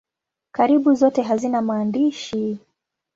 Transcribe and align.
Karibu 0.51 0.93
zote 0.93 1.21
hazina 1.21 1.61
maandishi. 1.61 2.57